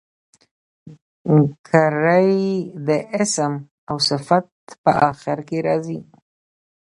[1.67, 2.35] ګری
[2.87, 2.89] د
[3.21, 3.53] اسم
[3.89, 4.45] او صفت
[4.83, 5.99] په آخر کښي راځي.